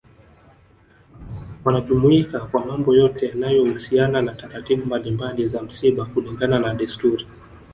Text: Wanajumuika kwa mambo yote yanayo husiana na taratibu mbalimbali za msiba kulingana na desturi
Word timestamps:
Wanajumuika 1.65 2.39
kwa 2.39 2.65
mambo 2.65 2.95
yote 2.95 3.25
yanayo 3.27 3.71
husiana 3.73 4.21
na 4.21 4.33
taratibu 4.35 4.85
mbalimbali 4.85 5.47
za 5.47 5.61
msiba 5.63 6.05
kulingana 6.05 6.59
na 6.59 6.73
desturi 6.73 7.27